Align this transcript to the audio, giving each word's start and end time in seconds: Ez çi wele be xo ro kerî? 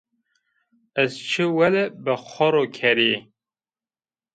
Ez 1.03 1.13
çi 1.27 1.45
wele 1.55 1.83
be 2.03 2.13
xo 2.29 2.47
ro 2.53 2.63
kerî? 2.77 3.13